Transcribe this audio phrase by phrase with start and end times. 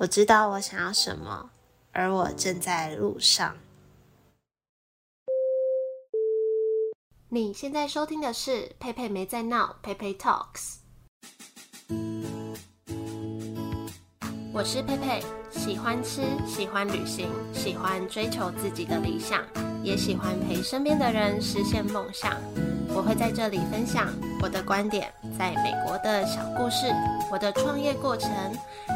[0.00, 1.50] 我知道我想要什么，
[1.90, 3.56] 而我正在路上。
[7.28, 10.76] 你现在收听的是佩佩没在闹，佩佩 Talks。
[14.52, 19.44] 我是佩佩，喜欢吃，喜欢旅行，喜欢追求自己的理想，
[19.82, 22.40] 也喜欢陪身边的人实现梦想。
[22.94, 24.08] 我会在这里分享
[24.42, 26.86] 我的观点，在美国的小故事，
[27.30, 28.30] 我的创业过程，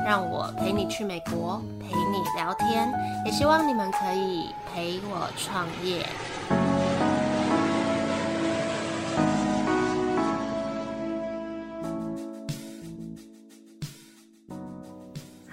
[0.05, 2.93] 让我陪你去美国，陪你聊天，
[3.25, 6.05] 也希望你们可以陪我创业。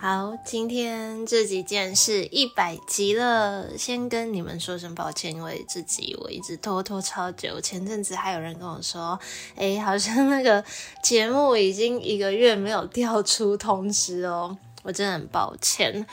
[0.02, 7.60] 好，今天这几件是一百集了，先跟你们说声抱歉，因为这集我一直拖拖超久。
[7.60, 9.20] 前阵子还有人跟我说，
[9.58, 10.64] 哎，好像那个
[11.04, 16.08] 节目已经一个月没有调出通知哦， 我真的很抱歉。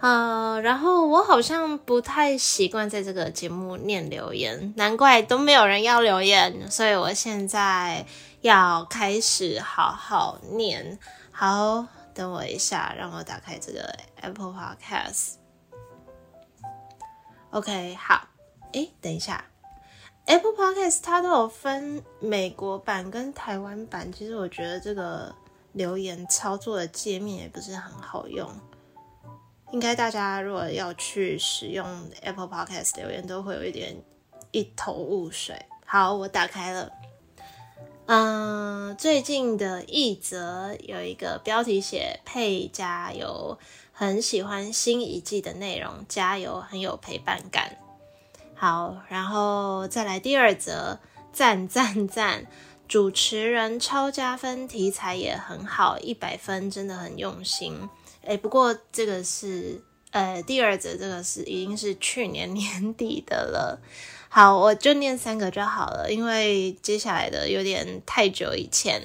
[0.00, 8.04] 呃，然后我好像不太习惯在这个节目念留言，难怪都没有人要留言，所以我现在
[8.40, 10.98] 要开始好好念。
[11.30, 11.86] 好。
[12.14, 15.34] 等我一下，让我打开这个 Apple Podcast。
[17.50, 18.28] OK，好。
[18.72, 19.44] 诶，等一下
[20.26, 24.12] ，Apple Podcast 它都有分美国版跟台湾版。
[24.12, 25.34] 其实我觉得这个
[25.72, 28.48] 留言操作的界面也不是很好用。
[29.72, 31.84] 应该大家如果要去使用
[32.22, 33.96] Apple Podcast 留言，都会有一点
[34.52, 35.60] 一头雾水。
[35.84, 36.92] 好，我打开了。
[38.12, 43.56] 嗯，最近的一则有一个标题写“佩加油”，
[43.94, 47.78] 很喜欢新一季的内容，加油，很有陪伴感。
[48.56, 50.98] 好，然后再来第二则，
[51.32, 52.48] 赞赞赞，
[52.88, 57.88] 主持人超加分，题材也很好，一百分，真的很用心。
[58.22, 63.80] 诶，不过这个是呃第二则，这个是已经是去年年底的了。
[64.32, 69.02] 好，我就念三个就好了，因为接下来的有点太久以前。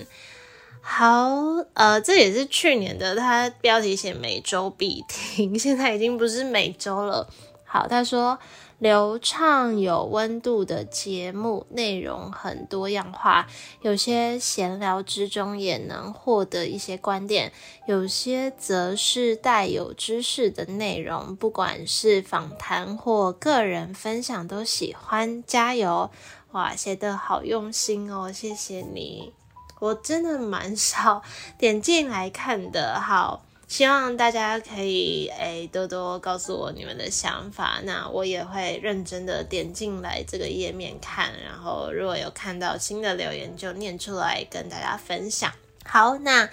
[0.82, 1.28] 好，
[1.74, 7.28] 呃，这也是去年的，它标题写每周必听， 现在已经不是每周了。
[7.66, 8.38] 好，他说。
[8.78, 13.48] 流畅有温度的节目，内容很多样化，
[13.82, 17.54] 有些闲聊之中也能获得一些观点，
[17.88, 21.34] 有些则是带有知识的内容。
[21.38, 25.42] 不管是访谈或个人分享，都喜欢。
[25.48, 26.12] 加油！
[26.52, 29.34] 哇，写得好用心哦，谢谢你。
[29.80, 31.22] 我真的蛮少
[31.58, 33.45] 点进来看的，好。
[33.68, 45.52] 希望大家可以诶多多告诉我你们的想法，那我也会认真的点进来这个页面看，然后如果有看到新的留言就念出来跟大家分享。
[45.84, 46.50] 好，那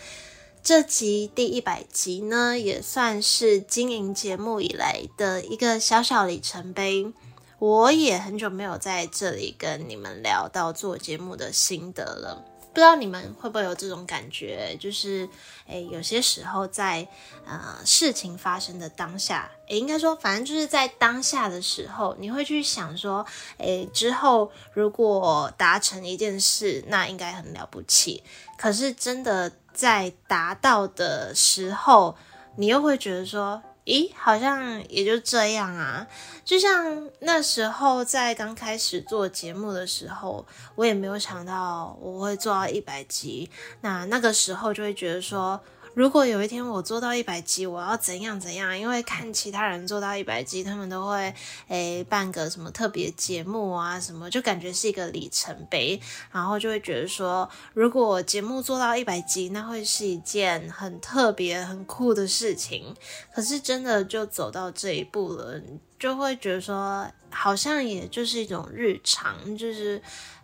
[0.62, 7.12] 这集第一百集呢，也算是经营节目以来的一个小小里程碑。
[7.59, 12.44] 我也很久没有在这里跟你们聊到做节目的心得了。
[12.72, 15.28] 不知道你们会不会有这种感觉，就是，
[15.66, 17.06] 诶，有些时候在
[17.47, 23.27] 呃事情发生的当下，诶，应该说，反正就是在当下的时候，你会去想说，
[23.59, 28.22] 诶，之后如果达成一件事，那应该很了不起。
[28.56, 32.16] 可是真的在达到的时候，
[32.56, 33.62] 你又会觉得说。
[33.84, 36.06] 咦，好像也就这样啊。
[36.44, 43.50] 就像那时候在刚开始做节目的时候，我也没有想到我会做到一百集。
[43.81, 45.60] 那那个时候就会觉得说。
[45.95, 48.79] 如果有一天我做到一百集，我要怎样怎样？
[48.79, 51.35] 因为看其他人做到一百集，他们都会
[51.69, 62.95] 诶办个什么特别节目啊，什么就感觉是一个里程碑，然后就会觉得说，如果节目做到一百集，那会是一件很特别、很酷的事情。
[63.35, 65.61] 可是真的就走到这一步了，
[65.99, 70.01] 就会觉得说，好像也就是一种日常，就是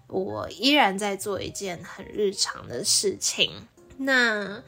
[0.09, 3.51] 我依然在做一件很日常的事情。
[3.97, 4.63] 那。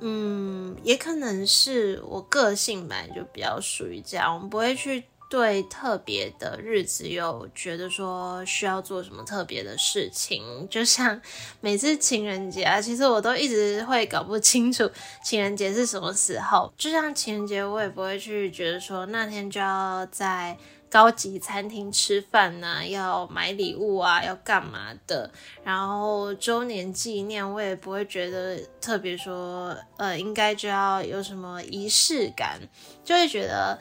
[0.00, 10.68] 嗯，也可能是我个性本来就比较属于这样，我们不会去对特别的日子有觉得说需要做什么特别的事情。
[10.70, 11.20] 就像
[11.60, 14.88] 每次情人节啊，其实我都一直会搞不清楚
[15.24, 16.72] 情人节是什么时候。
[16.76, 20.56] 就像情人节，我也不会去觉得说那天就要在。
[20.88, 25.30] 高级餐厅吃饭呐、啊，要买礼物啊，要干嘛的？
[25.64, 32.60] 然后周年纪念，我也不会觉得特别说，呃，应该就要有什么仪式感，
[33.04, 33.78] 就会觉得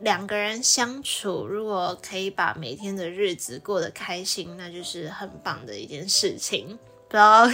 [0.00, 6.78] 两个人相处，如果可以把每天的日子过得开心，那就是很棒的一件事情。
[7.08, 7.48] 不知道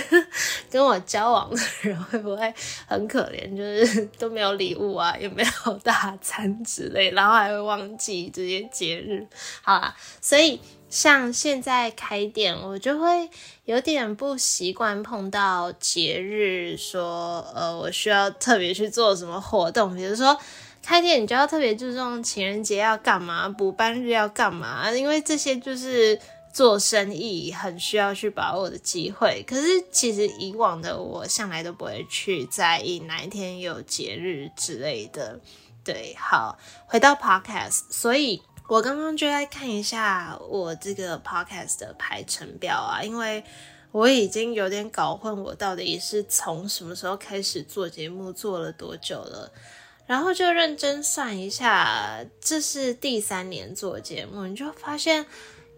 [0.71, 2.55] 跟我交往的人会不会
[2.87, 9.27] 很可怜，就是都没有礼物啊，也没有大餐之类，然后还会忘记这些节日。
[9.61, 10.59] 好啦，所以
[10.89, 13.29] 像现在开店，我就会
[13.67, 20.35] 有点不习惯碰到节日，说呃，我需要特别去做什么活动，比如说
[20.83, 26.19] 开店，你就要特别注重情人节要干嘛，补班日要干嘛，因为这些就是。
[26.53, 35.41] 做生意很需要去把握的机会，可是其实以往的我向来都不会去在意哪一天有节日之类的。
[35.83, 43.43] 对，好，回到 podcast，所以我刚刚就在看一下我这个 podcast 的排程表啊，因为
[43.91, 49.51] 我已经有点搞混，我到底是从什么时候开始做节目，做了多久了，
[50.07, 55.25] 然后就认真算一下，这是第三年做节目，你就发现。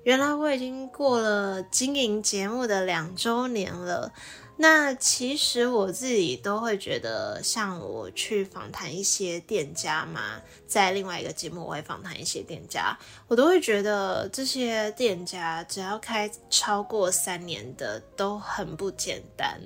[0.05, 4.12] 原来我已经过了经营节目的两周年了。
[4.56, 12.97] 那其实我自己都会觉得，像我去访谈一些店家嘛，在另外一个节目我会访谈一些店家，
[13.27, 19.61] 我都会觉得这些店家只要开超过三年的都很不简单。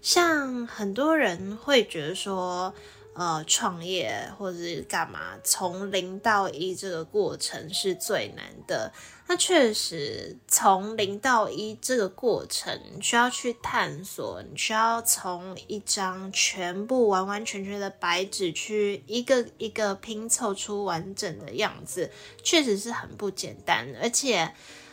[0.00, 2.74] 像很多人会觉得说，
[3.14, 8.92] 呃，创业或者是干嘛，从零到一这个过程是最难的。
[9.32, 22.10] 那确实，从零到一这个过程需要去探索，你需要从一张全部完完全全的白纸去一个一个拼凑出完整的样子，
[22.44, 23.88] 确实是很不简单。
[24.02, 24.52] 而且，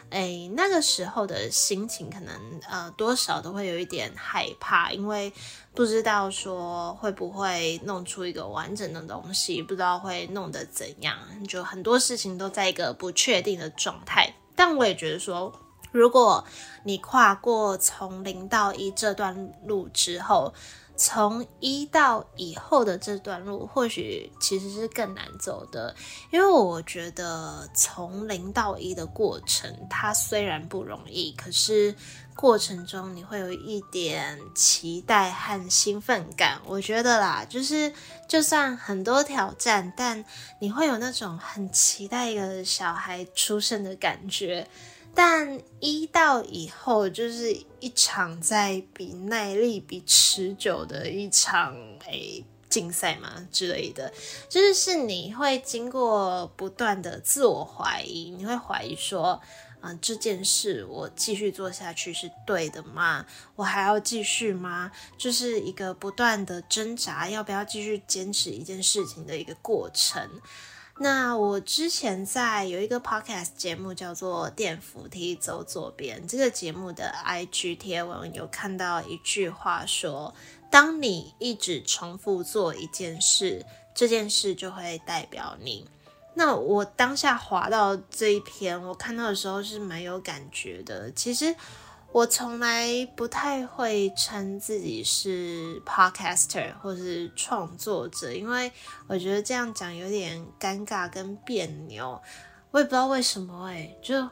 [0.09, 2.35] 哎，那个时候的心情可能
[2.69, 5.31] 呃多少都会有一点害怕，因为
[5.75, 11.17] 不知道说会不会弄出一个完整的东西，不知道会弄得怎样，
[11.47, 14.33] 就很多事情都在一个不确定的状态。
[14.55, 15.53] 但我也觉得说，
[15.91, 16.43] 如果
[16.83, 20.53] 你跨过从零到一这段路之后，
[20.99, 25.95] 从一到以后的这段路，或许其实是更难走的，
[26.29, 31.95] 因为我觉得从零到一的过程，它虽然不容易，可是
[32.35, 36.59] 过程中你会有一点期待和兴奋感。
[36.65, 37.93] 我觉得啦，就是
[38.27, 40.25] 就算很多挑战，但
[40.59, 44.67] 你会有那种很期待一个小孩出生的感觉。
[45.21, 47.51] 但一到以后就是
[47.81, 51.75] 一场在比耐力、比持久的一场
[52.05, 54.13] 诶竞赛嘛之类的，
[54.47, 59.41] 就是是你会经过不断的自我怀疑，你会怀疑说，
[59.81, 63.25] 啊、这件事我继续做下去是对的吗？
[63.57, 64.89] 我还要继续吗？
[65.17, 70.39] 就是一个不断的挣扎，要不要继续坚持一件事情的一个过程。
[71.01, 80.33] 那我之前在有一个 podcast 节目叫做《电扶梯走左边》，这个节目的 IG 贴文有看到一句话说
[80.69, 83.65] ：“当你一直重复做一件事，
[83.95, 85.87] 这件事就会代表你。”
[86.35, 91.09] 那我当下滑到这一篇，我看到的时候是蛮有感觉的。
[91.11, 91.55] 其实。
[92.11, 98.71] 我从来不太会称自己是 podcaster 或是创作者，因为
[99.07, 102.19] 我觉得这样讲有点尴尬跟别扭。
[102.71, 104.27] 我也不知道为什么哎，就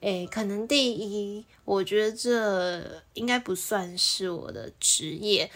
[0.00, 5.48] 诶，可能第一，我觉得这应该不算是我的职业，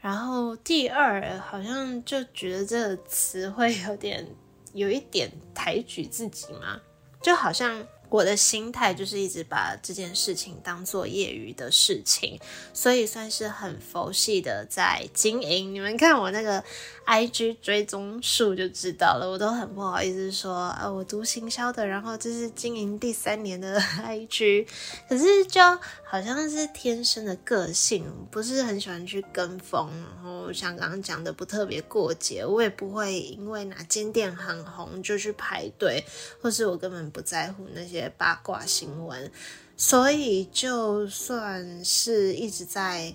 [0.00, 4.26] 然后第二，好像就觉得这个词会有点
[4.74, 6.78] 有一点抬举自己嘛，
[7.22, 7.86] 就好像。
[8.12, 12.38] 我的心态就是一直把这件事情当做业余的事情，
[12.74, 15.74] 所以算是很佛系的在经营。
[15.74, 16.62] 你们看我那个
[17.06, 24.68] IG 追踪数就知道了，我都很不好意思说啊，我读行销的，然后这是经营第三年的 IG，
[25.08, 25.62] 可是就
[26.04, 36.04] 好像是天生的个性，不是很喜欢去跟风，然后像刚刚讲的不特别过节，我也不会因为哪间店很红就去排队，
[36.42, 38.01] 或是我根本不在乎那些。
[38.10, 39.30] 八卦新闻，
[39.76, 43.14] 所以就算是一直在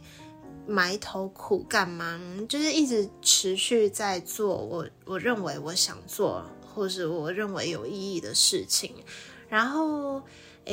[0.68, 8.94] 埋头苦干嘛，就是一直持续在做我我认为我想做，或是我认为有意义的事情。
[9.50, 10.22] 然后，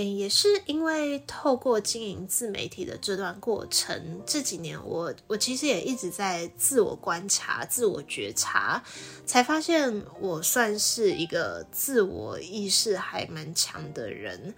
[0.03, 8.83] 也是因为透过经营自媒体的这段过程，这几年我我其实也一直在自我观察、自我觉察，
[9.25, 14.55] 才发现我算是一个自我意识还蛮强的人。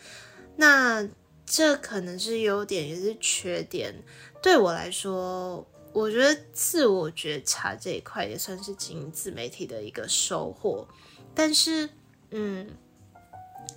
[0.57, 1.07] 那
[1.45, 3.95] 这可能是优点，也是缺点。
[4.41, 10.89] 对我来说，我觉得自我觉察这一块也算是经营自媒体的一个收获。
[11.35, 11.91] 但是，
[12.31, 12.71] 嗯。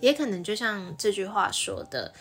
[0.02, 2.14] 也可能就像这句话说的，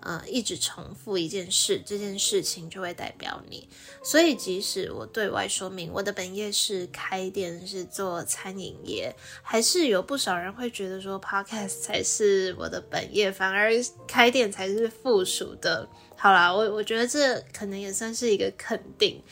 [0.00, 3.68] 呃，一直重复一件事，这件事情就会代表你。
[4.02, 13.72] 所以，即使我对外说明我的本业是开店，是做餐饮业，还是有不少人会觉得说，Podcast 才是我的本业，反而
[14.06, 15.88] 开店才是附属的。
[16.16, 19.22] 好啦，我我觉得这可能也算是一个肯定，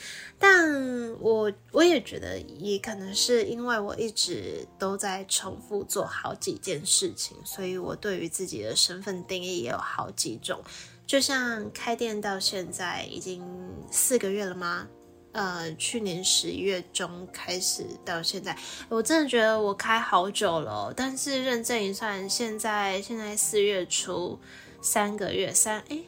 [0.45, 10.61] 但我我也觉得，也可能是因为我一直都在重复做好几件事情，所以我对于自己的身份定义也有好几种。
[11.07, 13.41] 就像开店到现在已经
[13.89, 14.89] 四个月了吗？
[15.31, 18.59] 呃，去年十一月中开始到现在，
[18.89, 20.93] 我真的觉得我开好久了。
[20.97, 24.41] 但是认证一算，现在现在四月初，
[24.83, 26.05] 三个月三诶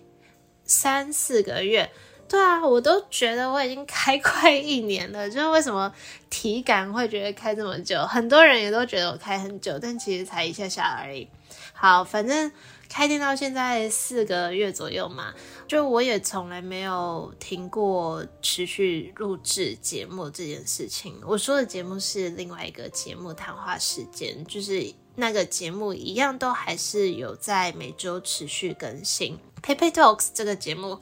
[0.64, 1.88] 三四个月，
[2.34, 5.30] 对啊，我都觉得我已经开快一年了。
[5.30, 5.94] 就是为什么
[6.28, 8.04] 体感会觉得开这么久？
[8.08, 11.28] 很多人也都觉得我开很久，但其实才一下下而已。
[11.72, 12.50] 好，反正
[12.88, 15.32] 开店到现在四个月左右嘛，
[15.68, 21.14] 就我也从来没有停过持续录制节目这件事情。
[21.24, 29.38] 我说的节目是另外一个节目，谈话时间，就是那个节目一样都还是有在每周持续更新。
[29.62, 30.98] PeiPei Talks 这个节目，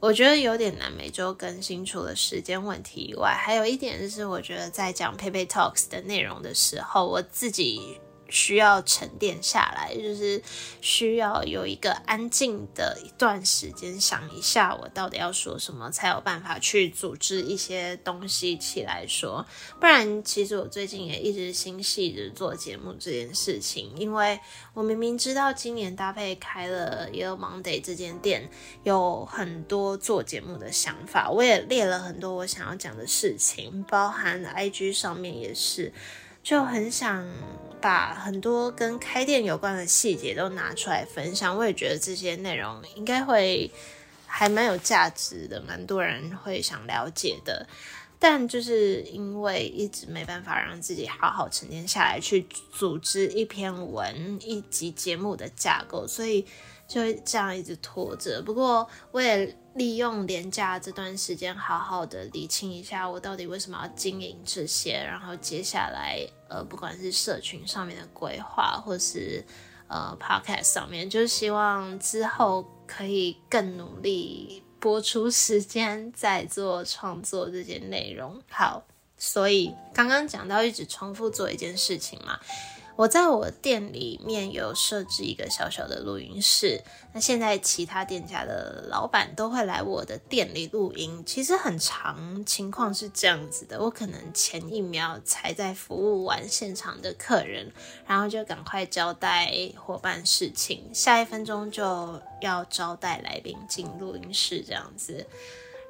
[0.00, 8.00] 我觉得有点难每周更新，除了时间问题以外，还有一点就是，我觉得在讲 PayPay Talks 的内容的时候，我自己。
[8.30, 10.40] 需要沉淀下来，就是
[10.80, 19.44] 需要有一个安静的一段时间，想一下我到底要说什么，才有办法去组织一些东西起来说。
[19.78, 24.38] 不然，其实我最近也一直心系着做节目这件事情，因为
[24.72, 28.48] 我明明知道今年搭配开了 Yellow Monday 这间店，
[28.84, 35.92] 有很多做节目的想法，我也列了很多我想要讲的事情，包含 IG 上面也是。
[36.42, 37.28] 就很想
[37.80, 43.70] 把很多跟开店有关的细节都拿出来分享，我也觉得这些内容应该会
[44.26, 47.66] 还蛮有价值的，蛮多人会想了解的。
[48.22, 56.44] 但就是因为一直没办法让自己好好沉淀下来，去组织一篇文、一集节目的架构，所以
[56.90, 58.42] 就会这样一直拖着。
[58.42, 66.18] 不过我也利用年假这段时间，好好的理清一下我到底为什么要经营这些，然后接下来
[66.48, 69.44] 呃，不管是社群上面的规划，或是
[69.86, 74.64] 呃 Podcast 上面，就是希望之后可以更努力。
[74.80, 78.82] 播出时间在做创作这些内容，好，
[79.18, 82.40] 所以刚刚讲到一直重复做一件事情嘛。
[83.00, 86.82] 我在我店里面有设置一个小小的录音室，
[87.14, 91.24] 那现在其他店家的老板都会来我的店里录音。
[91.24, 97.72] 其实很常情况是这样子的，我可能前一秒才在服务完现场的客人，
[98.06, 105.26] 然后就赶快交代伙伴事情，下一分钟就要招待来宾进录音室这样子。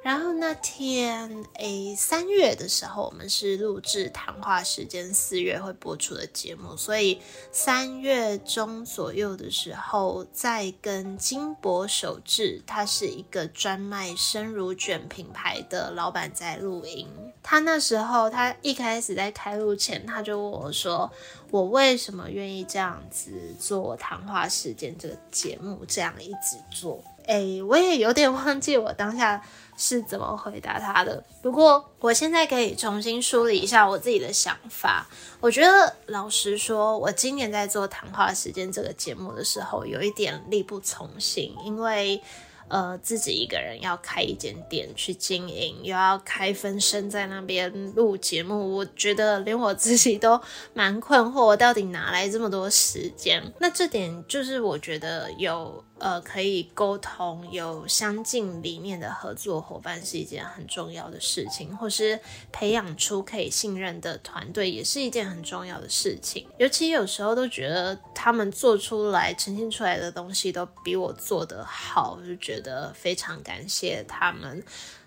[0.01, 17.07] 然后那天，诶，三月的时候，我们是录制谈话时间，四月会播出的节目，所以三月中左右的时候，在跟金箔手制，他是一个专卖生乳卷品牌的老板在录音。
[17.43, 21.11] 他那时候，他一开始在开录前，他就问我说
[21.51, 29.43] ：“我为什么愿意这样子做谈话时间这个节目，这样一直做？”诶，我也有点忘记我当下。
[29.77, 31.23] 是怎么回答他的？
[31.41, 35.07] 不过我现在可以重新梳理一下我自己的想法。
[35.39, 42.21] 我觉得老实说，我今年在做谈话时间这个节目的时候，有一点力不从心，因为
[42.71, 50.41] 呃自己一个人要开一间店去经营，又要开分身在那边录节目，我觉得连我自己都
[50.73, 53.43] 蛮困惑，我到底哪来这么多时间？
[53.59, 55.83] 那这点就是我觉得有。
[56.01, 62.19] 呃，可以沟通，有相近理念的合作伙伴是一件很重要的事情，或是
[62.51, 66.47] 培养出可以信任的团队也是一件很重要的事情。
[66.57, 74.63] 尤其有时候都觉得他们做出来、呈现出来的东西都比我做得好，就觉得非常感谢他们。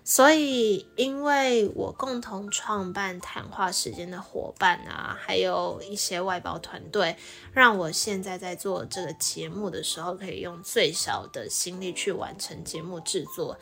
[0.07, 7.15] 所以，因为我共同创办谈话时间的伙伴啊，还有一些外包团队，
[7.51, 13.57] 让我现在在做这个节目的时候，可以用最少的心力去完成节目制作。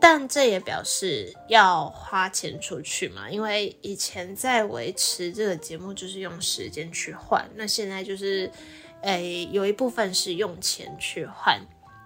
[0.00, 8.50] 但这也表示要花钱出去嘛，因为以前在维持这个节目就是用时间去换，那现在就是，
[9.02, 11.60] 诶，有一部分是用钱去换。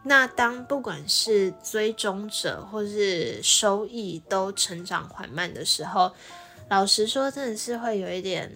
[0.09, 6.13] 那当不管是追踪者或是收益都成长缓慢的时候，
[6.71, 8.51] 老实说，真的是会有一点，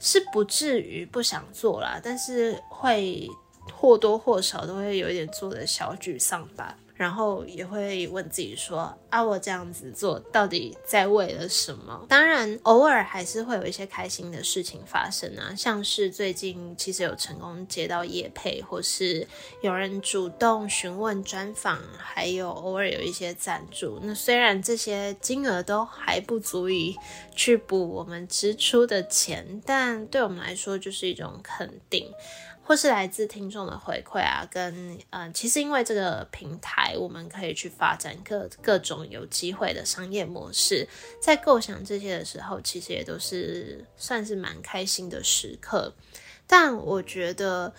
[0.00, 3.28] 是不至于不想做啦，但是会
[3.72, 6.76] 或多或少都会有一点做的小沮丧吧。
[6.96, 12.06] 然后也会问自己说：啊，我这样子做到底在为了什么？
[12.08, 19.26] 当然，偶尔还是会有一些开心的事情发生啊，像是最近其实有成功接到业配，或是
[19.60, 23.98] 有人主动询问专访，还有偶尔有一些赞助。
[24.02, 26.96] 那虽然这些金额都还不足以
[27.34, 32.10] 去补我们支出的钱，但对我们来说就是一种肯定。
[32.66, 40.88] 或是来自听众的回馈啊，跟呃，其实因为这个平台，我们可以去发展各各种有机会的商业模式，
[41.22, 45.94] 在构想这些的时候，其实也都是算是蛮开心的时刻。
[46.48, 47.72] 但我觉得，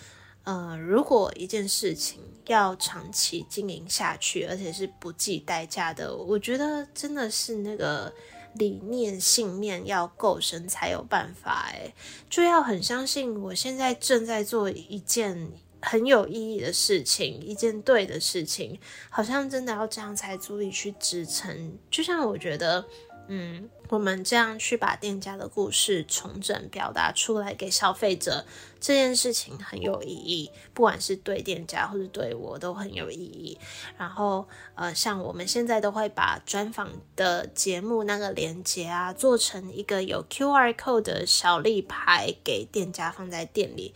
[0.44, 8.10] 呃，如果一件事情要长期经营下去，而且是不计代价的，我觉得真的是那个。
[8.58, 11.94] 理念信念要够深才有办法，诶，
[12.28, 15.50] 就要很相信我现在正在做一件
[15.80, 21.78] 很有意义的事情，一件对的事情，好像真的要这样才足以去支撑。
[21.90, 22.84] 就像我觉得。
[23.30, 28.46] 嗯，我们这样去把店家的故事重整表达出来给消费者，
[28.80, 33.58] 这件事情很有意义，不管是对店家或者对我都很有意义。
[33.98, 43.94] 然后，呃，像我们现在都会把专访的节目那个链接啊，做成一个有 QR code 的小立牌，给店家放在店里。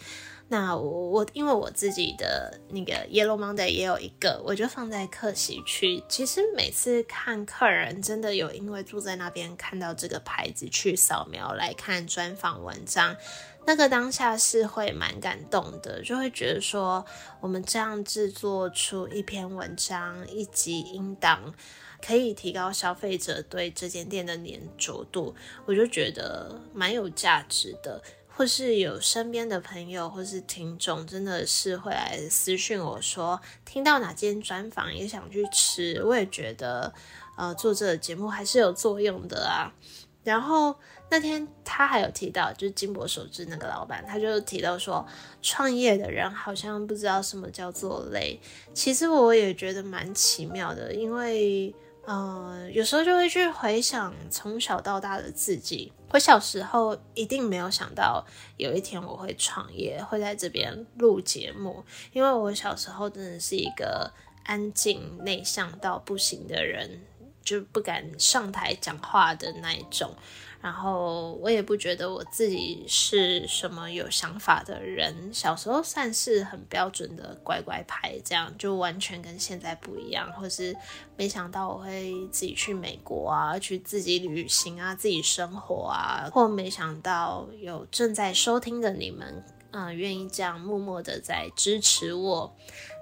[0.53, 6.05] 那我我因为我自己的那个 Yellow Monday 也有一个，我就放在客席区。
[6.11, 13.17] 其实每次看客人真的有因为住在那边看到这个牌子去扫描来看专访文章，
[13.65, 17.03] 那个当下是会蛮感动的，就会觉得说
[17.41, 21.55] 我们这样制作出一篇文章、一集音档，
[22.07, 28.03] 可以提高消费者对这间店的粘着度，我就觉得蛮有价值的。
[28.35, 36.93] 或是有身边的朋友或是听众，真的是会来私讯我说，听到哪间专访也想去吃，我也觉得，
[37.37, 39.71] 呃，做这个节目还是有作用的啊。
[40.25, 40.75] 然后
[41.11, 45.07] 那天他还有提到，就是金博手制那个老板，他就提到说，
[45.43, 48.41] 创业的人好像不知道什么叫做累。
[48.73, 51.75] 其实我也觉得蛮奇妙的，因为。
[52.05, 55.93] 呃，有时候就会去回想从小到大的自己。
[56.11, 61.85] 我小时候一定没有想到有一天我会创业，会在这边录节目。
[62.13, 64.13] 因为我小时候真的是一个
[64.45, 67.01] 安静内向到不行的人，
[67.43, 70.13] 就不敢上台讲话的那一种。
[70.63, 80.33] 然后我也不觉得我自己是什么有想法的人，小时候算是很标准的乖乖牌，这样就完全跟现在不一样。
[80.35, 80.73] 或是
[81.17, 92.55] 没想到我会自己去美国啊，去自己旅行啊，自己生活啊，或没想到有正在收听的你们，嗯、呃，愿意这样默默的在支持我，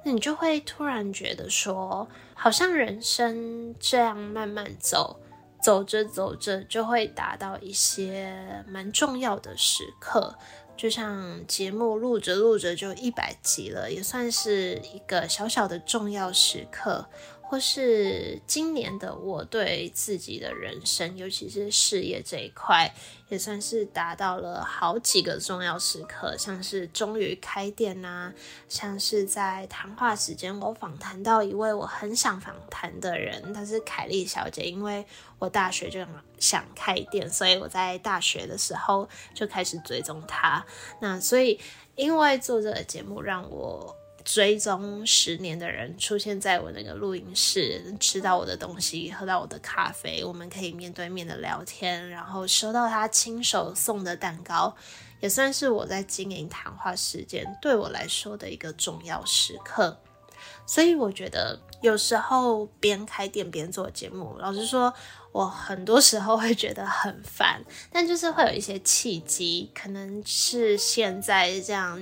[0.03, 5.21] 那你就会突然觉得说，好像人生这样慢慢走。
[5.63, 10.37] 走着走着就会达到一些蛮重要的时刻，
[10.77, 17.07] 就像节目录着录着就一百集了，也算是一个小小的重要时刻。
[17.51, 22.95] 或是今年的我对自己的人生，尤其是事业这一块，
[23.29, 28.33] 也算是达到了好几个重要时刻，像是终于开店啊，
[28.69, 35.05] 像是在谈话时间我访谈到一位我很想访谈的人，她是凯丽小姐，因为
[35.41, 36.07] 我大学就
[36.39, 40.65] 想开店，所以我在大学的时候就开始追踪她。
[41.01, 41.59] 那所以
[41.97, 43.97] 因为做这个节目，让我。
[44.25, 54.77] 追踪十年的人出现在我那个录音室，吃到我的东西，喝到我的咖啡，我们可以面对面的聊天，然后收到他亲手送的蛋糕，
[55.21, 59.99] 也算是我在经营谈话时间对我来说的一个重要时刻。
[60.67, 64.93] 所以我觉得有时候边开店边做节目，老实说，
[65.33, 72.01] 我很多时候会觉得很烦，但就是会有一些契机，可能是现在这样。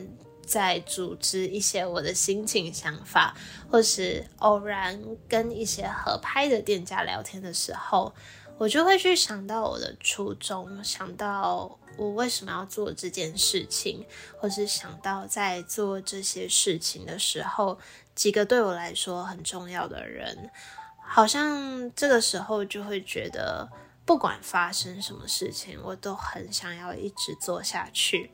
[0.49, 3.37] 在组织一些我的心情、想法，
[3.71, 8.15] 或是偶然跟一些合拍的店家聊天的时候，
[8.57, 14.07] 我就会去想到我的初衷，想到我为什么要做这件事情，
[14.41, 17.79] 或是想到在做这些事情的时候，
[18.15, 20.51] 几个对我来说很重要的人，
[20.99, 23.69] 好像这个时候就会觉得，
[24.05, 28.31] 不管发生什么事情，我都很想要一直做下去。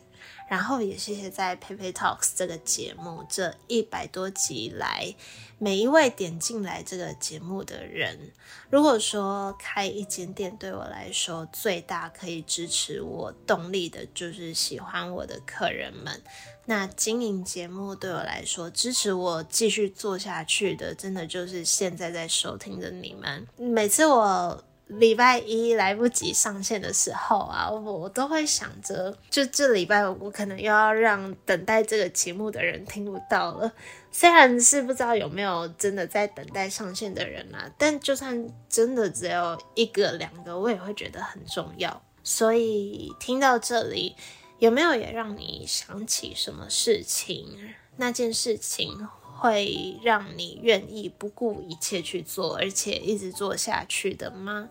[0.48, 5.14] 然后也谢谢在 Pepe Talks 这个节目这一百多集来
[5.58, 8.32] 每一位点进来这个节目的人。
[8.70, 16.22] 如果说开一间店对我来说最大可以支持我动力的，就是喜欢我的客人们。
[16.66, 23.46] 那经营节目对我来说支持我继续做下去的，真的就是现在在收听的你们。
[23.56, 24.64] 每次我。
[24.86, 33.72] 礼拜一来不及上线的时候啊，我都会想着，就这礼拜我可能又要让等待这个节目的人听不到了。
[34.12, 42.02] 虽然是不知道有没有真的在等待上线的人啊，但就算真的只有一个两个，我也会觉得很重要。
[42.22, 44.14] 所以听到这里，
[44.58, 47.74] 有没有也让你想起什么事情？
[47.96, 49.08] 那件事情。
[49.36, 54.68] 会让你愿意不顾一切去做，而且一直做下去的吗？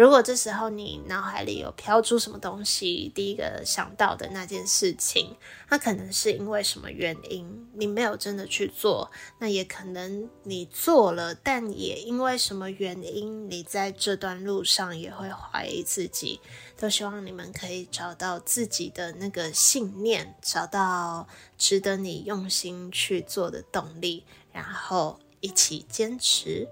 [0.00, 5.36] 如果这时候你脑海里有飘出什么东西，第一个想到的那件事情，
[5.68, 16.40] 那可能是因为什么原因你没有真的去做，那也可能你做了，但也因为什么原因，你在这段路上也会怀疑自己。
[16.78, 26.66] 都希望你们可以找到自己的那个信念，找到值得你用心去做的动力，然后一起坚持。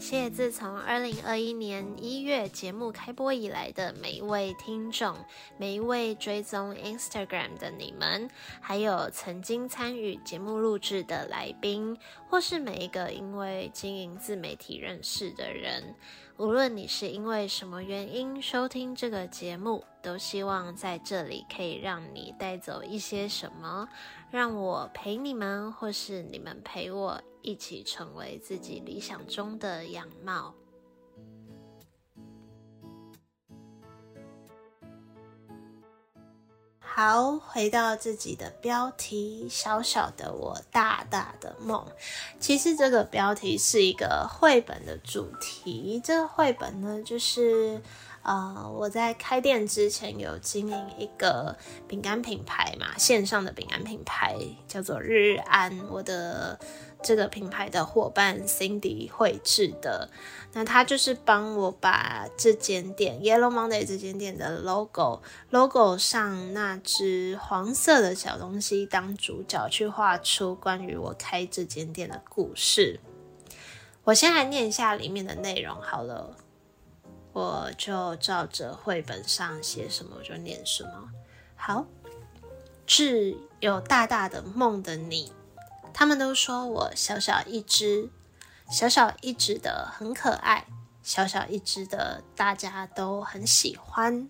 [0.00, 5.14] 谢自从二零二一年一月节目开播以来的每一位听众，
[5.58, 8.28] 每一位追踪 Instagram 的你们，
[8.60, 11.98] 还有曾经参与节目录制的来宾，
[12.30, 15.94] 或是每一个因为经营自媒体认识的人。
[16.38, 23.86] 无论你是因为什么原因收听这个节目，都希望在这里可以让你带走一些什么，
[24.30, 30.54] 让我陪你们，或是你们陪我，一起成为自己理想中的样貌。
[36.78, 41.84] 好，回到自己的标题，小小的我，大大的梦。
[42.38, 46.00] 其实这个标题是一个绘本的主题。
[46.04, 47.80] 这个绘本呢，就是
[48.22, 51.56] 呃，我在开店之前有经营一个
[51.88, 54.36] 饼干品牌嘛，线上的饼干品牌
[54.68, 55.78] 叫做日安。
[55.90, 56.58] 我的。
[57.02, 60.10] 这个品牌的伙伴 Cindy 绘制的，
[60.52, 73.00] 那他就是帮我把这间店 Yellow Monday 这间店的 logo logo 上那只黄色的小东西当主角，去画出关于我开这间店的故事。
[74.04, 76.36] 我先来念一下里面的内容好了，
[77.32, 81.10] 我就照着绘本上写什么我就念什么。
[81.56, 81.86] 好，
[82.86, 85.32] 致有大大的梦的你。
[85.92, 88.08] 他们都说我小小一只，
[88.70, 90.66] 小小一只的很可爱，
[91.02, 94.28] 小小一只的大家都很喜欢。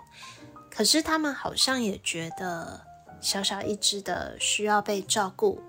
[0.70, 2.80] 可是他们好像也觉得
[3.20, 5.60] 小小一只的需要被照顾，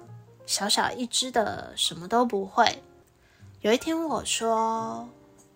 [0.46, 2.82] 小小一只的什么都不会。
[3.62, 5.08] 有一天我说，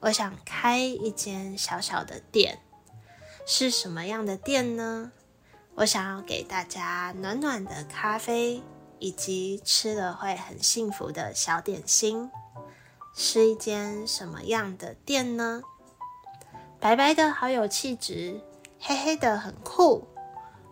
[0.06, 2.60] 我想开一间小小的店，
[3.48, 5.12] 是什么样的店呢？
[5.76, 8.64] 我想要给大家暖暖的咖啡。
[8.98, 12.32] 以及吃了会很幸福的小点心，
[13.14, 15.62] 是一间什么样的店呢？
[16.80, 18.40] 白白的好有气质，
[18.80, 20.08] 黑黑的很酷，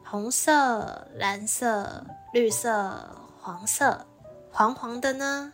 [0.06, 3.10] 红色、蓝色、绿色、
[3.42, 4.08] 黄色，
[4.50, 5.52] 黄黄的呢？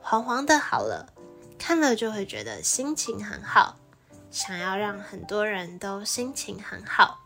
[0.00, 1.12] 黄黄的好了，
[1.58, 3.76] 看了就会觉得心情很好，
[4.30, 7.20] 想要让很多人都心情很好。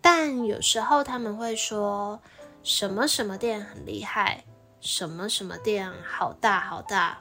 [0.00, 2.20] 但有时候他们会说。
[2.62, 4.44] 什么什么店很厉害，
[4.82, 7.16] 什么什么店好大好大，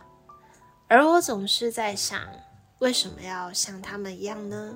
[0.89, 2.21] 而我总是在想，
[2.79, 4.75] 为什么要像他们一样呢？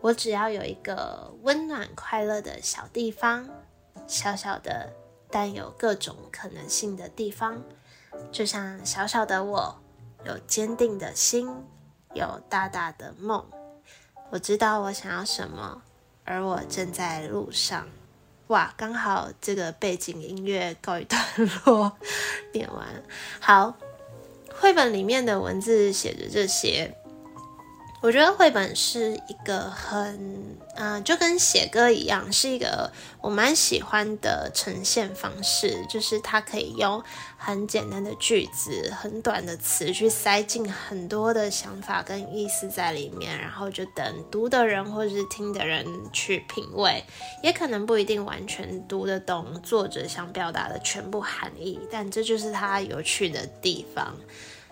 [0.00, 3.48] 我只要有一个温暖快乐的小地方，
[4.08, 4.92] 小小的，
[5.30, 7.62] 但有各种可能性的地方，
[8.32, 9.80] 就像小小的我，
[10.24, 11.48] 有坚定的心，
[12.14, 13.44] 有大大的梦。
[14.30, 15.82] 我知道我想要什么，
[16.24, 17.86] 而我正在路上。
[18.48, 21.20] 哇，刚好这个背景音乐告一段
[21.64, 21.96] 落，
[22.52, 22.86] 念完。
[23.40, 23.76] 好，
[24.60, 26.92] 绘本里面的文字写着这些，
[28.02, 35.84] 我觉得绘本是一个很，嗯、就跟写歌一样，是一个我蛮喜欢的呈现方式。
[35.86, 37.02] 就是它可以用
[37.36, 47.04] 很简单的句子、很短的词去塞进很多的想法跟意思在里面，然后就等读的人或者是听的人去品味。
[47.42, 54.16] 也可能不一定完全读得懂作者想表达的全部含义，但这就是它有趣的地方。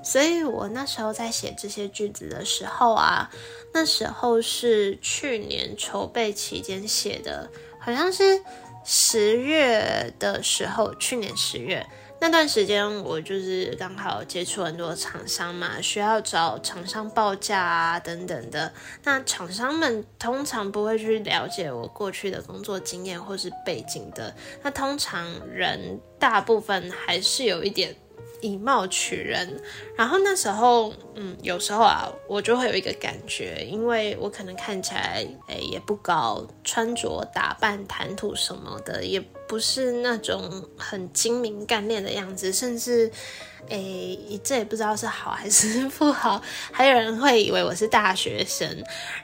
[0.02, 3.30] 所以我那时候在写这些句子的时候啊，
[3.74, 8.42] 那时候是去年筹备期间写的，好像是
[8.84, 11.86] 十月的时候，去年十月
[12.20, 18.72] 那段时间，我就是刚好接触很多厂商嘛，需要找厂商报价啊等等的。
[19.04, 27.94] 那厂商们通常不会去了解我过去的工作经验或是背景的，那通常人大部分还是有一点。
[28.40, 29.60] 以貌取人，
[29.96, 43.10] 然后那时候，嗯，有时候啊，我就会有一个感觉，因为我可能看起来，哎，也不高，穿着打扮、谈吐什么的，也不是那种很精明干练的样子，甚至。
[43.70, 46.40] 诶，这也不知道是好还是不好，
[46.72, 48.66] 还有人会以为我是大学生。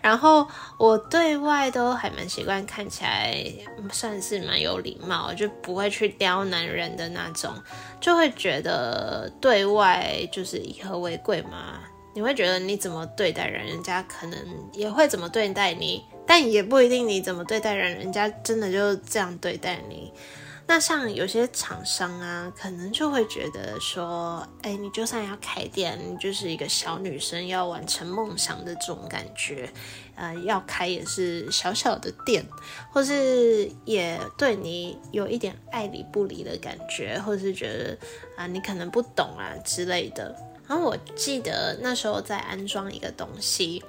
[0.03, 3.43] 然后我对外都还蛮习惯看起来
[3.91, 7.55] 算是蛮有礼貌，就不会去刁难人的那种，
[8.01, 11.81] 就会觉得对外就是以和为贵嘛。
[12.15, 14.39] 你会觉得你怎么对待人，人家可能
[14.75, 20.13] 也会怎么对待你，但也不一定你怎么对待人，人家真的就这样对待你。
[20.67, 29.69] 那像有些厂商啊，可能就会觉得说，哎，你就算要开店，你就是一个小女生要完成梦想的这种感觉，
[30.15, 32.43] 呃，要开也是小小的店，
[32.91, 37.99] 或是也对你有一点爱理不理的感觉，或是觉得
[38.39, 40.35] 啊，你可能不懂啊之类的。
[40.67, 43.85] 然后我记得那时候在安装一个东西，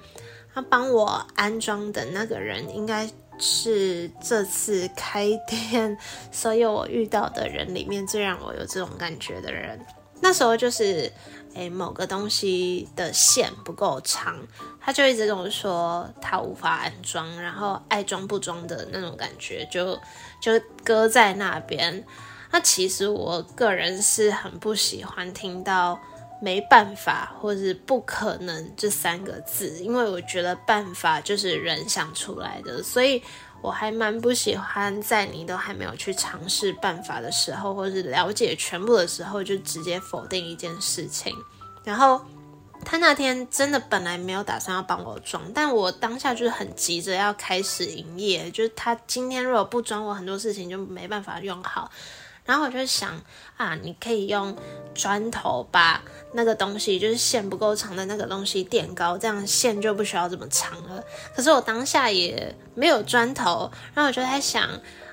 [0.56, 3.08] 他帮我安装的那个人应该。
[3.38, 5.98] 是这次开店
[6.32, 9.78] 所有我遇到的人里面最让我有这种感觉的人。
[10.22, 11.12] 那时候就是，
[11.54, 14.38] 诶，某个东西的线不够长，
[14.80, 20.00] 他就一直跟我说他无法安装，然后爱装不装的那种感觉就
[20.40, 20.54] 就
[20.86, 22.06] 搁在那边。
[22.52, 26.00] 那其实我个人是很不喜欢听到
[26.42, 33.22] 没办法或是不可能这三个字，因为我觉得办法就是人想出来的，所以
[33.62, 41.34] 我还蛮不喜欢在你都还没有去尝试办法的时候，或是了解全部的时候，就直接否定一件事情。
[41.84, 42.20] 然后
[42.84, 51.90] 他那天真的本来没有打算要帮我装，但我当下就是很急着要开始营业，就是他今天如果不装，我很多事情就没办法用好。
[52.46, 53.20] 然后我就想
[53.58, 54.56] 啊，你可以用
[54.94, 56.02] 砖头把
[56.34, 61.04] 那个东西，就是线不够长的那个东西垫高，这样线就不需要这么长了。
[61.36, 64.70] 可是我当下也没有砖头，然后我就在想，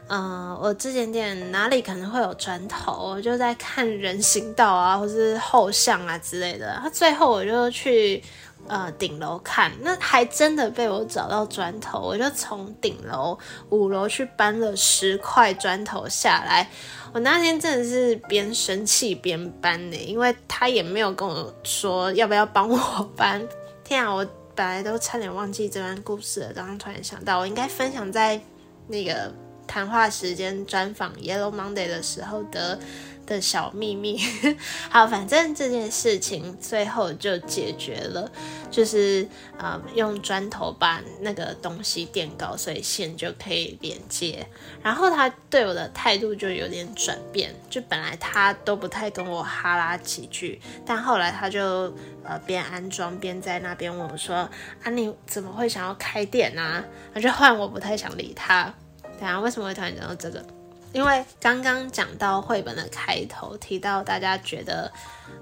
[0.09, 3.12] 嗯、我之前店哪里可能会有砖头？
[3.14, 6.66] 我就在看人行道啊，或是后巷啊之类的。
[6.66, 8.23] 然后最后我就去。
[8.68, 13.37] 呃，顶楼看，那还真的被我找到砖头，我就从顶楼
[13.70, 16.70] 五楼去搬了十块砖头下来。
[17.12, 23.46] 我那天真的是边生气边搬呢，因为他也没有跟我说要不要帮我搬。
[23.85, 28.40] 天啊，我本来都差点忘记这段故事了，刚刚突然想到，我应该分享在
[28.87, 29.31] 那个
[29.66, 32.79] 谈话时间专访 Yellow Monday 的时候的。
[33.26, 34.18] 的小秘密，
[34.90, 38.30] 好，反正这件事情最后就解决了，
[38.70, 39.26] 就是
[39.58, 44.46] 呃用砖头把那个东西垫高，所以线就可以连接。
[44.82, 54.37] 然后他对我的态度就有点转变，就本来他都不太跟我哈拉几句，但后来他就呃边安装边在那边问我说
[54.82, 58.72] ：“啊，你怎么会想要开店啊？”那就换我不太想理他。
[59.18, 60.44] 对啊，为什么会突然讲到这个？
[60.92, 64.92] 因为刚刚讲到绘本的开头，提到大家觉得，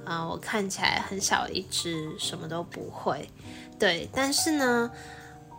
[0.05, 3.29] 啊、我看起来很小一只，什么都不会，
[3.79, 4.09] 对。
[4.13, 4.91] 但是呢，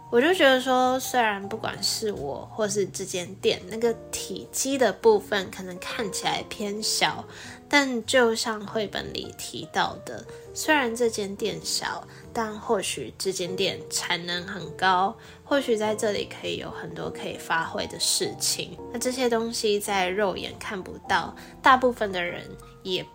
[0.10, 7.26] 我就觉得说，虽然不管是我或是这间店，那个体积的部分可能看起来偏小，
[7.68, 10.24] 但就像绘本里提到的，
[10.54, 12.08] 虽然这间店小。
[12.34, 15.14] 但或许这间店产能很高，
[15.44, 18.78] 或许在这里可以有很多可以发挥的事情。
[18.94, 22.44] 那这些东西在肉眼看不到，大部分的人
[22.84, 23.06] 也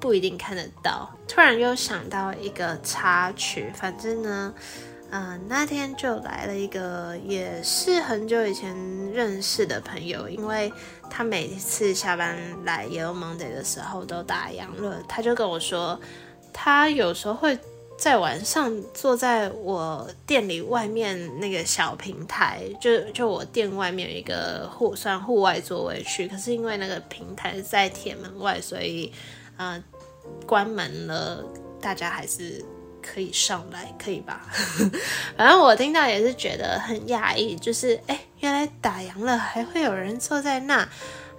[0.00, 1.14] 不一定看得到。
[1.28, 4.54] 突然又想到一个插曲，反正呢，
[5.10, 8.74] 嗯、那天就来了一个也是很久以前
[9.12, 10.72] 认识的朋友，因为
[11.10, 16.00] 他每次下班来 Yellow Monday 的时候都打烊了，他就跟我说，
[16.54, 17.58] 他有时候会。
[18.02, 29.12] 在晚上坐在我店里外面那个小平台，就就我店外面有一个户算户外座位区，可是因为那个平台在铁门外，所以
[29.56, 29.80] 呃
[30.44, 31.44] 关门了，
[31.80, 32.64] 大家还是
[33.00, 34.48] 可以上来，可以吧？
[35.38, 40.88] 反正我听到也是觉得很讶异，就是哎，原来打烊了还会有人坐在那。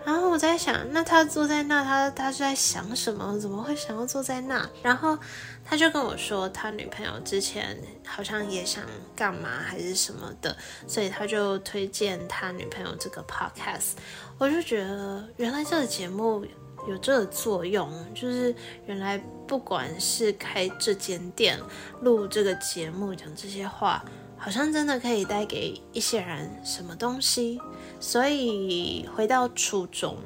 [0.05, 3.39] 然后我在想，那他坐在那，他他是在想什么？
[3.39, 4.69] 怎么会想要坐在那？
[4.81, 5.17] 然后
[5.65, 8.83] 他就跟我说，他女朋友之前好像也想
[9.15, 10.55] 干嘛还是什么的，
[10.87, 13.93] 所以他就推荐他女朋友这个 podcast。
[14.37, 16.45] 我就觉得，原来这个节目
[16.87, 18.53] 有这个作用，就是
[18.85, 21.59] 原来不管是开这间店、
[22.01, 24.03] 录这个节目、讲这些话。
[24.35, 27.61] 好像真的可以带给一些人什么东西，
[27.97, 30.17] 所以回到初衷，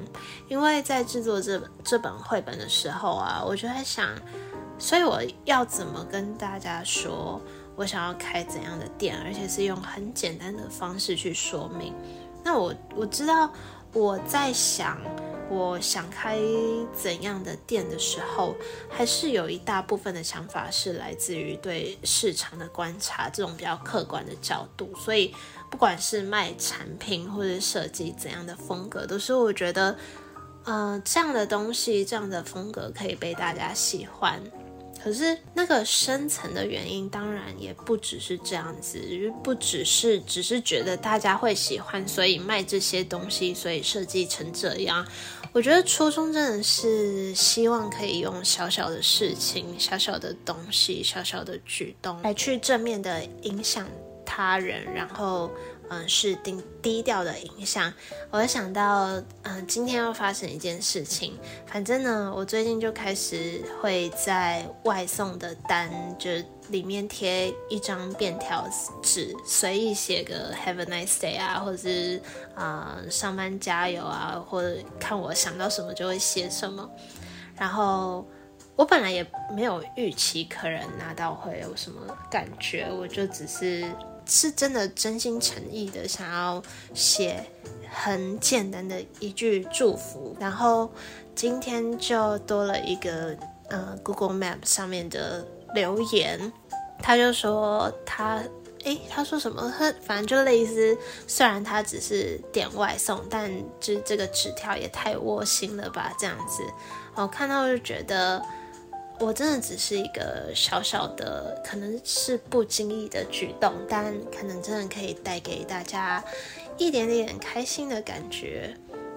[0.48, 4.08] 因为在制作这这本绘本的时候啊，我就在想，
[4.78, 7.40] 所以我要怎么跟大家说
[7.76, 11.92] 我想要开怎样的店，而且是用很简单的方式去说明。
[12.44, 13.52] 那我我知道
[13.92, 14.98] 我在想。
[15.50, 16.38] 我想开
[16.94, 18.54] 怎样的店的时候，
[18.90, 24.92] 还是有一大部分的想法是来自于对市场的观察，这种比较客观的角度。
[24.94, 25.34] 所以，
[25.70, 29.96] 不管是卖产品或者设计怎样的风格，都是我觉得，
[30.64, 34.42] 呃，这样的东西，这样的风格可以被大家喜欢。
[35.02, 39.00] 可是那个深层的原因，当然也不只是这样子，
[39.42, 45.06] 不只是只是觉得大家会喜欢，所以卖这些东西，所以设计成这样。
[45.52, 53.88] 我觉得初衷真的是希望可以用小小的事情、小小的东西、小小的举动来去正面的影响
[54.26, 55.50] 他人，然后。
[55.90, 57.92] 嗯，是低低调的影响。
[58.30, 59.06] 我想到，
[59.42, 61.38] 嗯，今天要发生一件事情。
[61.66, 66.30] 反正呢，我最近就开始会在外送的单，就
[66.68, 68.68] 里面贴一张便条
[69.02, 72.20] 纸，随意写个 “Have a nice day” 啊，或者是
[72.54, 76.86] 啊、上班加油啊，或者看我想到什么就会写什么。
[77.56, 78.26] 然后
[78.76, 83.90] 我本来也没有预期客人拿到会有什么感觉，我就只是。
[84.28, 86.62] 是真的真心诚意的想要
[86.92, 87.42] 写
[87.90, 90.90] 很简单的一句祝福，然后
[91.34, 93.34] 今天就多了一个
[93.70, 96.52] 呃 Google Map 上面的留言，
[97.02, 98.42] 他就说他
[98.84, 99.72] 诶，他说什么？
[99.76, 106.62] 他 反正就类似，虽然他只是点外送，但这这个纸条也太窝心了吧，这样子，
[107.14, 108.44] 我看到就觉得。
[109.20, 116.24] 我真的只是一个小小的，可能是不经意的举动，但可能真的可以带给大家
[116.76, 118.74] 一点点开心的感觉。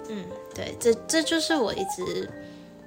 [0.08, 2.28] 嗯，对，这这就是我一直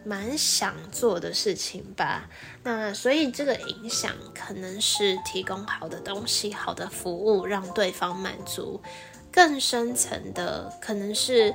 [0.04, 2.30] 蛮想做的事情吧。
[2.64, 8.82] 那所以这个影响可能是提供好的东西、好的服务，让对方满足。
[9.32, 11.54] 更深层的可能是。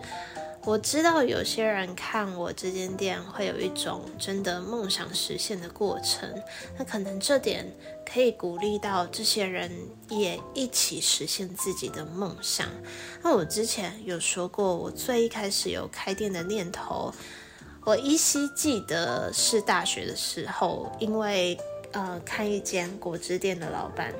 [0.63, 6.31] 我知道有些人看我这间店会有一种真的梦想实现的过程，
[6.79, 7.67] 那可能这点
[8.05, 9.73] 可以鼓励到这些人
[10.11, 12.69] 也一起实现自己的梦想。
[13.23, 17.13] 那我之前有说过，我最一开始有开店的念头，
[17.87, 21.59] 我依稀记得是大学的时候，因为
[21.93, 24.13] 呃看一间果汁店的老板。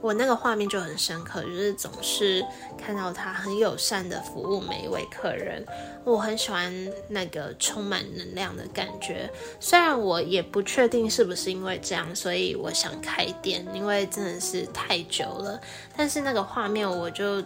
[0.00, 2.44] 我那个画面就很深刻，就是总是
[2.80, 5.66] 看到他很友善的服务每一位客人，
[6.04, 6.72] 我很喜欢
[7.08, 9.28] 那个充满能量的感觉。
[9.58, 15.60] 虽然我也不确定是不是因为这样，所以我想开店，因为真的是太久了。
[15.96, 17.42] 但是那个画面我就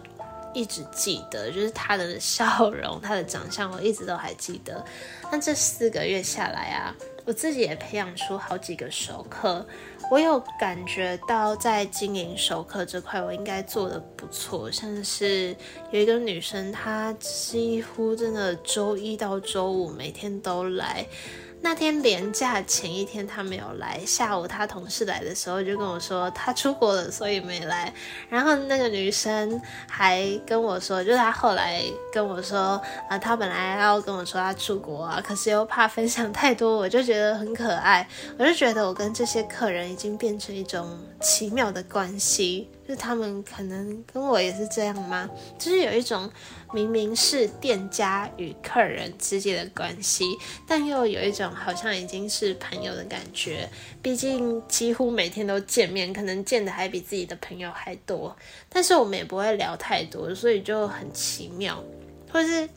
[0.53, 4.85] 一直记得，就是他的笑容、他的长相，我一直都还记得。
[5.31, 9.65] 那这四个月下来啊，我自己也培养出好几个熟客。
[10.11, 14.69] 我有感觉到在经营熟客这块，我应该做的不错。
[14.69, 15.55] 像是
[15.91, 21.05] 有一个女生，她几乎真的周一到周五每天都来。
[21.63, 27.91] 那天连假前一天他没有来，下午他同事来的时候就跟我说他出国了，所以没来。
[28.27, 38.05] 然后那个女生还跟我说，就是他后来跟我说，啊、呃，他本来要跟我说他出国啊，可是又怕分享太多，我就觉得很可爱。
[38.37, 42.69] 我就觉得我跟这些客人已经变成一种奇妙的关系。
[42.87, 45.29] 就他们可能跟我也是这样吗？
[45.57, 46.29] 就是有一种
[46.73, 50.25] 明明是店家与客人之间的关系，
[50.67, 53.69] 但又有一种好像已经是朋友的感觉。
[54.01, 58.35] 毕竟几乎每天都见面，可能见的还比自己的朋友还多。
[58.67, 61.81] 但是我们也不会聊太多，所以就很奇妙。
[62.31, 62.67] 或是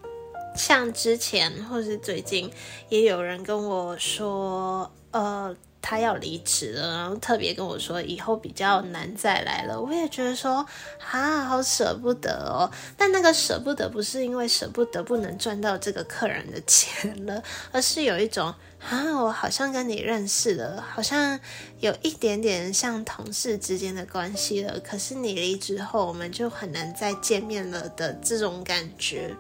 [0.55, 2.49] 像之前，或是最近，
[2.89, 5.57] 也有人跟我说，呃。
[5.89, 9.81] 他要离职了，然后特别跟我说以后比较难再来了。
[9.81, 10.67] 我也觉得说
[11.13, 12.69] 啊，好舍不得哦。
[12.97, 17.41] 但那个舍不得不是因为舍不得不能赚到这个客人的钱了，
[17.71, 21.39] 而是有一种啊，我好像跟你认识了，好像
[21.79, 24.81] 有一点点像同事之间的关系了。
[24.81, 29.33] 可是你离职后，我们就很难再见面了的这种感觉。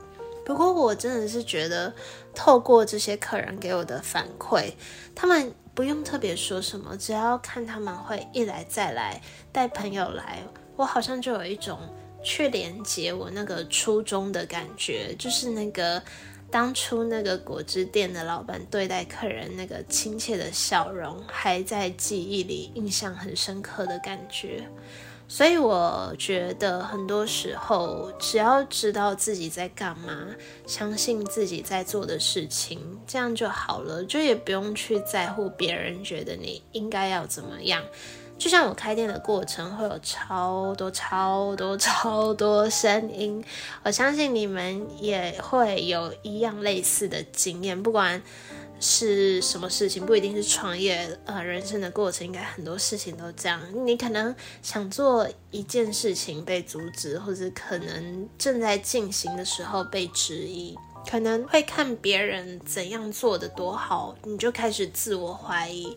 [0.44, 1.92] 不过我真的是觉得，
[2.36, 4.74] 透过这些客人给我的反馈，
[5.12, 9.20] 他们不用特别说什么，只要看他们会一来再来
[9.52, 10.42] 带朋友来，
[10.74, 11.78] 我好像就有一种
[12.24, 16.02] 去连接我那个初衷的感觉，就是那个
[16.50, 24.66] 当初那个果汁店的老板对待客人那个亲切的笑容，还在记忆里印象很深刻的感觉。
[25.28, 30.14] 所以我觉得很多时候，只要知道自己在干嘛，
[30.66, 37.82] 相信自己在做的事情，这样就好了，就也不用去在乎别人觉得你应该要怎么样。
[38.38, 43.42] 就像我开店的过程，会有超多、超多、超多声音，
[43.82, 48.22] 我相信你们也会有一样类似的经验，不管。
[48.78, 50.04] 是什么事情？
[50.04, 53.60] 不一定是创业，呃，人生的过程应该很多事情都这样。
[53.86, 60.76] 你可能想做一件事情被阻止，或者可能正在进行的时候被质疑，
[61.10, 65.96] 可能会看别人怎样做的多好，你就开始自我怀疑。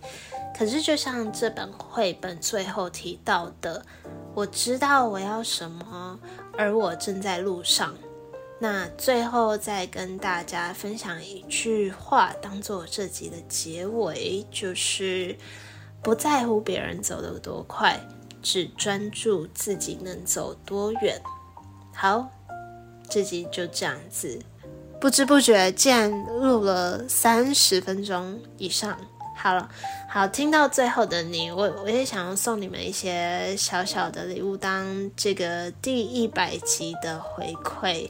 [0.57, 3.85] 可是就像这本绘本最后提到的，
[4.33, 6.19] 我知道我要什么，
[6.57, 7.93] 而我正在路上。
[8.61, 15.37] 那最后再跟大家分享一句话，当做这集的结尾，就是
[16.03, 17.97] 不在乎别人走得多快，
[18.41, 21.21] 只专注自己能走多远。
[21.93, 22.29] 好，
[23.09, 24.41] 这集就这样子，
[24.99, 28.99] 不知不觉竟然录了三十分钟以上。
[29.37, 29.69] 好了，
[30.09, 38.09] 好，听到最后的你，我我也想要送你们一些小小的礼物，当这个第一百集的回馈。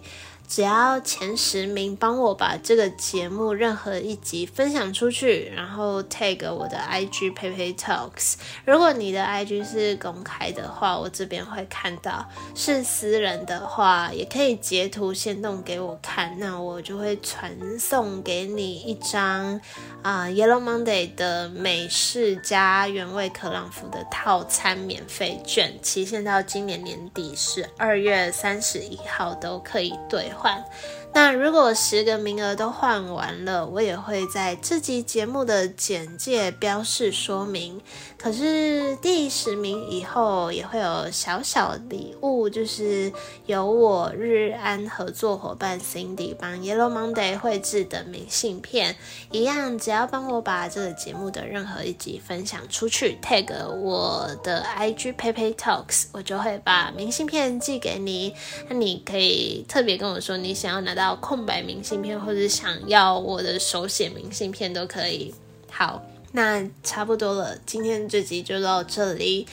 [0.49, 8.33] 只要前十名帮我把这个节目任何一集分享出去，然后 tag 我的 IG PeiPei Talks。
[8.65, 12.25] 如果你的 IG 是公开的话，我这边会看到；
[12.55, 19.61] 是私人的话，也可以截图先动给我看，那我就会传送给你一张
[20.01, 30.38] 啊、Yellow Monday 的美式加原味可朗芙的套餐免费券，期限到今年年底是二月三十一号都可以兑换。
[30.39, 30.63] 款。
[31.11, 37.81] 那如果十个名额都换完了，我也会在这集节目的简介标示说明。
[38.17, 43.11] 可是第十名以后也会有小小礼物，就是
[43.45, 48.95] 由我日安合作伙伴 Cindy 帮 Yellow Monday 绘制的明信片，
[49.31, 58.35] 一样只要帮我把这个节目的任何一集分享出去，tag 我的 IG PeiPei Talks，我就会把明信片寄给你。
[58.67, 65.33] 那你可以特别跟我说你想要拿到空白明信片，或者想要我的手写明信片都可以。
[65.71, 69.47] 好，那差不多了，今天这集就到这里。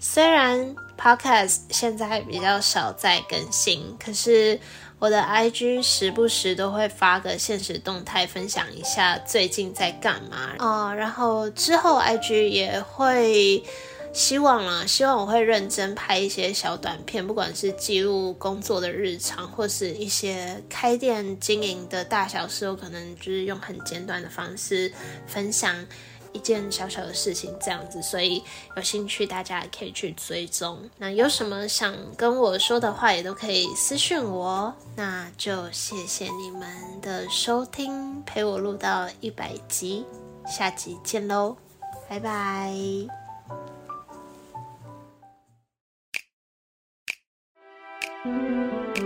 [0.00, 4.58] 虽然 Podcast 现在比较少在更新，可是
[4.98, 10.94] 我的 IG 时不时都会发个现实动态，分享一下最近在干嘛哦。
[10.94, 13.62] 然后之后 IG 也会。
[14.16, 24.90] 希望啊，希望我会认真拍一些小短片，不管是记录工作的日常，或是一些开店经营的大小事，我可能就是用很简短的方式
[25.26, 25.76] 分享
[26.32, 28.00] 一件小小的事情这样子。
[28.00, 28.42] 所以
[28.74, 30.88] 有兴趣大家也可以去追踪。
[30.96, 34.74] 那有什么想跟我说的话，也都可以私讯我。
[34.96, 36.66] 那就谢谢你们
[37.02, 40.06] 的收听，陪我录到一百集，
[40.48, 41.58] 下集见喽，
[42.08, 43.25] 拜拜。
[48.26, 49.05] Música